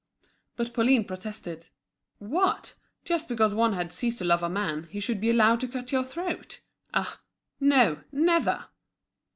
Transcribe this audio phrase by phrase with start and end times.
[0.55, 1.67] But Pauline protested.
[2.17, 2.73] What!
[3.05, 5.91] just because one had ceased to love a man, he should be allowed to cut
[5.91, 6.59] your throat?
[6.91, 7.21] Ah!
[7.59, 8.65] no, never!